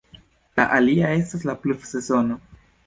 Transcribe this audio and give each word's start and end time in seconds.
La 0.59 0.65
alia 0.79 1.13
estas 1.19 1.47
la 1.51 1.59
pluvsezono. 1.67 2.43